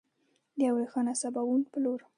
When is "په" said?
1.71-1.77